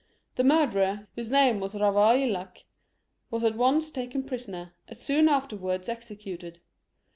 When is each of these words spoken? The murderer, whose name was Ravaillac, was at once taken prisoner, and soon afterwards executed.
The 0.33 0.43
murderer, 0.43 1.09
whose 1.13 1.29
name 1.29 1.59
was 1.59 1.75
Ravaillac, 1.75 2.63
was 3.29 3.43
at 3.43 3.55
once 3.55 3.91
taken 3.91 4.23
prisoner, 4.23 4.73
and 4.87 4.97
soon 4.97 5.29
afterwards 5.29 5.87
executed. 5.87 6.59